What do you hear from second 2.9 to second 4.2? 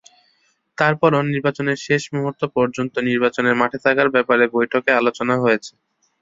নির্বাচনের মাঠে থাকার